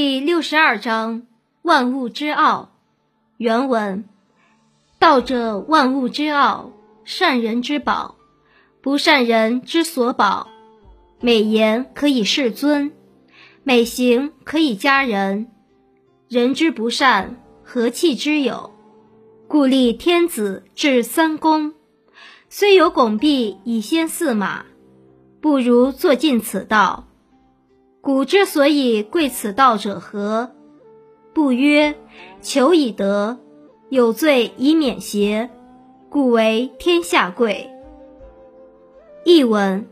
[0.00, 1.26] 第六十二章
[1.62, 2.70] 万物之奥。
[3.36, 4.04] 原文：
[5.00, 6.70] 道者，万物之奥，
[7.02, 8.14] 善人之宝，
[8.80, 10.46] 不善人之所宝。
[11.20, 12.92] 美言可以世尊，
[13.64, 15.48] 美行可以佳人。
[16.28, 18.72] 人之不善，何气之有？
[19.48, 21.74] 故立天子制三公，
[22.48, 24.64] 虽有拱璧以先驷马，
[25.40, 27.07] 不如坐尽此道。
[28.00, 30.52] 古之所以贵此道者何？
[31.34, 31.94] 不曰
[32.40, 33.38] 求以得，
[33.90, 35.50] 有罪以免邪，
[36.08, 37.70] 故为天下贵。
[39.24, 39.86] 译文：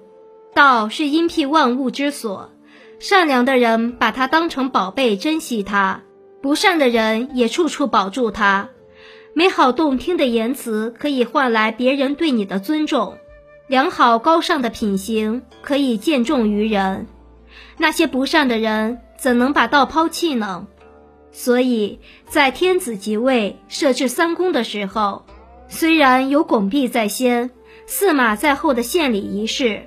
[0.55, 2.51] 道是因辟万物之所，
[2.99, 6.03] 善良的人把它当成宝贝珍惜它，
[6.41, 8.71] 不善的人也处处保住它。
[9.35, 13.19] 美好动听的言辞可以换来别人对你的尊重，
[13.67, 17.07] 良好高尚的品行可以见重于人。
[17.79, 20.67] 那些不善的人怎能把道抛弃呢？
[21.33, 25.27] 所以在天子即位设置三公的时候，
[25.69, 27.51] 虽然有拱璧在先、
[27.87, 29.87] 驷马在后的献礼仪式，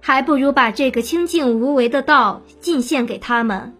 [0.00, 3.74] 还不如把这个清净无为的道进献给他们。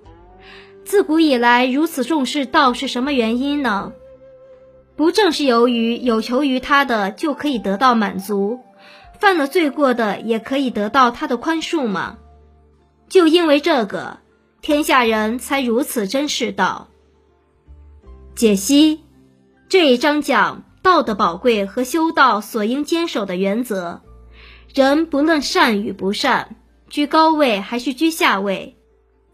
[0.84, 3.92] 自古以来如此重视道是什么原因呢？
[4.96, 8.61] 不正是由于有求于他的就可以得到满足，
[9.19, 12.19] 犯了罪过的也可以得到他的宽恕吗？
[13.12, 14.20] 就因为这个，
[14.62, 16.88] 天下人才如此珍视道。
[18.34, 19.02] 解析
[19.68, 24.00] 这一章讲道的宝贵和修道所应坚守的原则。
[24.72, 26.56] 人不论善与不善，
[26.88, 28.78] 居高位还是居下位，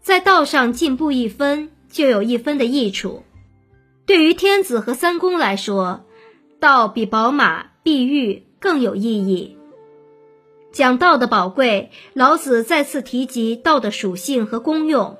[0.01, 3.23] 在道上进步一分，就有一分的益处。
[4.05, 6.03] 对于天子和三公来说，
[6.59, 9.57] 道比宝马、碧玉更有意义。
[10.71, 15.17] 讲道的宝贵，老子再次提及道的属性和功用。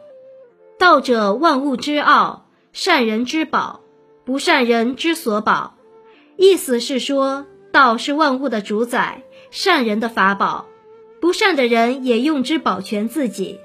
[0.77, 3.81] 道者，万物之奥，善人之宝，
[4.25, 5.75] 不善人之所宝。
[6.37, 10.67] 意思是说，道是万物的主宰，善人的法宝，
[11.19, 13.59] 不善的人也用之保全自己。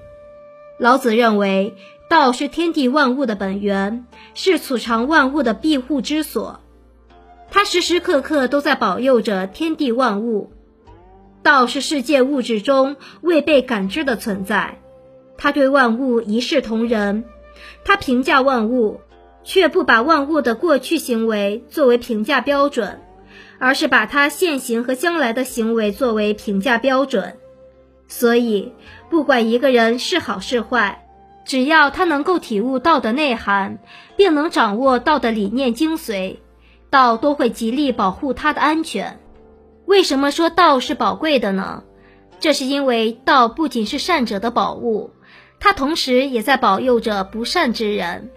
[0.78, 1.76] 老子认为，
[2.08, 6.60] 道是天地万物的本源，是储藏万物的庇护之所，
[7.50, 10.50] 它时时刻刻都在保佑着天地万物。
[11.44, 14.80] 道是世界物质中未被感知的存在，
[15.36, 17.24] 它对万物一视同仁，
[17.84, 19.02] 它评价万物，
[19.44, 23.02] 却不把万物的过去行为作为评价标准，
[23.58, 27.36] 而是把它现行和将来的行为作为评价标准。
[28.08, 28.72] 所以，
[29.10, 31.06] 不管一个人是好是坏，
[31.44, 33.78] 只要他能够体悟道的内涵，
[34.16, 36.36] 并能掌握道的理念精髓，
[36.88, 39.20] 道都会极力保护他的安全。
[39.86, 41.84] 为什么说道是宝贵的呢？
[42.40, 45.10] 这是因为道不仅是善者的宝物，
[45.60, 48.30] 它同时也在保佑着不善之人。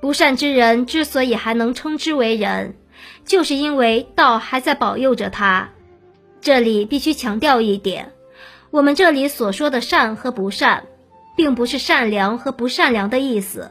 [0.00, 2.76] 不善之人之所以还能称之为人，
[3.24, 5.70] 就是因为道还在保佑着他。
[6.40, 8.12] 这里必须强调一点：
[8.70, 10.86] 我们这里所说的善和不善，
[11.36, 13.70] 并不是善良和不善良的意思，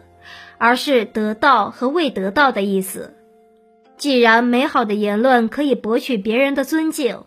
[0.58, 3.17] 而是得到和未得到的意思。
[3.98, 7.24] 既然美好的言论可以博取别人的尊敬，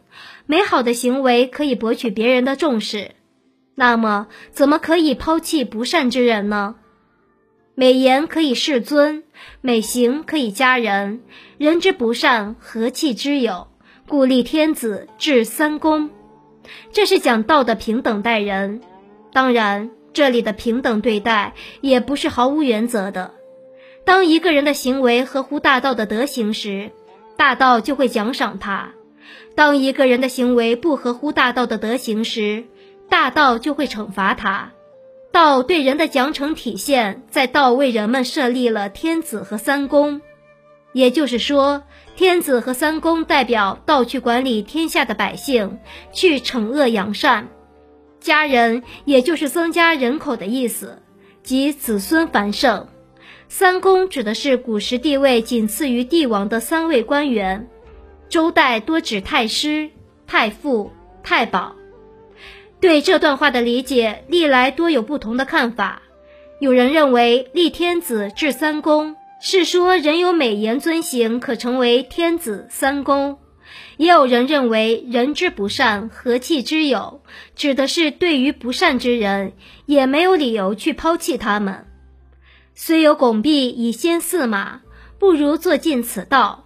[0.47, 3.13] 美好的行为可以博取别人的重视，
[3.75, 6.77] 那么怎么可以抛弃不善之人呢？
[7.75, 9.25] 美言可以世尊，
[9.61, 11.23] 美行可以佳人。
[11.57, 13.69] 人之不善，何气之有？
[14.07, 16.11] 故立天子制三公。
[16.93, 18.81] 这是讲道的平等待人。
[19.33, 23.35] 当然，这里的平等对待也不是毫无原则的。
[24.05, 26.91] 当一个人的行为合乎大道的德行时，
[27.37, 28.93] 大道就会奖赏他；
[29.55, 32.65] 当一个人的行为不合乎大道的德行时，
[33.09, 34.73] 大道就会惩罚他。
[35.33, 40.21] 道对人的奖惩体现在道为人们设立了天子和三公，
[40.93, 41.85] 也就是说，
[42.17, 45.79] 天子和三公代表道去管理天下的百姓，
[46.13, 47.45] 去惩恶扬善；
[48.19, 51.01] 家人也就是增加人口的意思，
[51.45, 52.89] 即子孙繁盛。
[53.53, 57.69] 三公指的是古时地位仅次于帝王的三位官员，
[58.29, 59.91] 周代多指太师、
[60.25, 60.93] 太傅、
[61.25, 61.75] 太保。
[62.79, 66.01] 对这段话的理解，历来多有不同的看法。
[66.61, 73.35] 有人认为立天子制三公，是说人有美言尊行，可成为天子三公；
[73.97, 77.21] 也有人认为人之不善，何气之有，
[77.57, 79.55] 指的是对于不善之人，
[79.87, 81.87] 也没有理由去抛弃他们。
[82.83, 84.81] 虽有拱璧以先驷马，
[85.19, 86.65] 不如坐尽此道。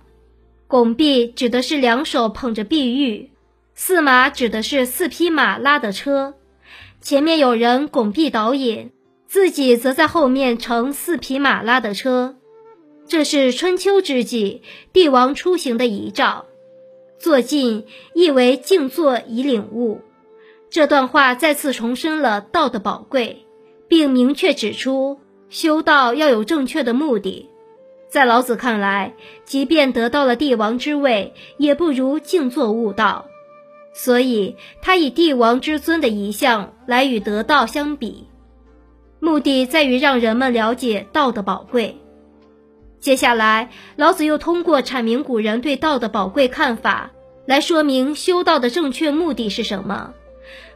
[0.69, 3.33] 拱璧指的是两手捧着碧玉，
[3.75, 6.35] 驷马指的是四匹马拉的车，
[7.01, 8.93] 前面有人拱璧导引，
[9.27, 12.37] 自己则在后面乘四匹马拉的车。
[13.09, 14.63] 这是春秋之际
[14.93, 16.45] 帝王出行的遗照。
[17.19, 20.01] 坐静意为静坐以领悟。
[20.71, 23.45] 这段话再次重申了道的宝贵，
[23.89, 25.19] 并明确指出
[25.55, 27.49] 修道要有正确的目的。
[28.09, 29.15] 在老子看来，
[29.45, 33.27] 即便得到了帝王之位，也不如静坐悟道。
[33.93, 38.27] 所以，他以帝王之尊的遗像来与得道相比，
[39.21, 41.99] 目的在于让人们了解道的宝贵。
[42.99, 47.13] 接下来，老子又通过阐明古人对道的宝贵看法，
[47.47, 50.15] 来说明修道的正确目的是什么。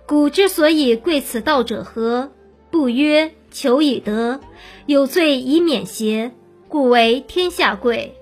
[0.07, 2.31] 古之所以贵此道者何？
[2.71, 4.41] 不曰求以得，
[4.87, 6.33] 有罪以免邪，
[6.69, 8.15] 故为天下贵。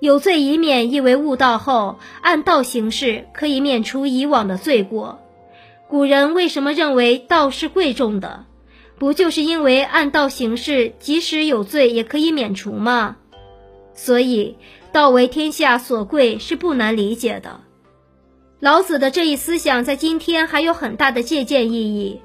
[0.00, 5.20] 有罪以免，意为悟道后按道行事，可以免除以往的罪过。
[5.88, 8.46] 古人为什么认为道是贵重的？
[8.98, 13.16] 不就是因为按道行事，即使有罪也可以免除吗？
[13.94, 14.56] 所以，
[14.90, 17.60] 道为天下所贵是不难理解的。
[18.58, 22.20] 老子的这一思想在今天还有很大的借鉴意义。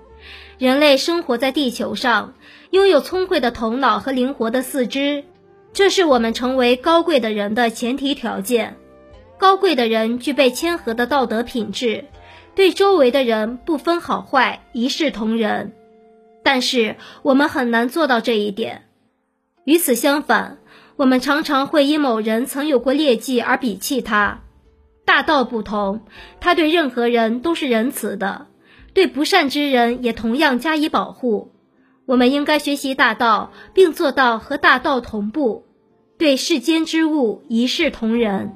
[0.57, 2.33] 人类生活在地球上，
[2.71, 5.24] 拥有聪慧的头脑和灵活的四肢，
[5.71, 8.75] 这是我们成为高贵的人的前提条件。
[9.38, 12.06] 高贵的人具备谦和的道德品质，
[12.56, 15.74] 对周围的人不分好坏，一视同仁。
[16.44, 18.86] 但是我们很难做到这一点。
[19.63, 20.57] 与此相反，
[20.95, 24.39] 我们常常会因某人曾有过劣迹而鄙弃他。
[25.06, 26.01] 大道不同，
[26.39, 28.48] 他对任何人都是仁慈的，
[28.98, 31.52] 对不善之人也同样加以保护。
[32.08, 35.66] 我们应该学习大道，并做到和大道同步，
[36.18, 38.56] 对世间之物一视同仁。